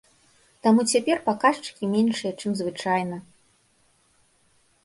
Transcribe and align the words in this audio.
Таму 0.67 0.85
цяпер 0.93 1.17
паказчыкі 1.27 1.85
меншыя, 1.93 2.31
чым 2.39 2.51
звычайна. 2.63 3.23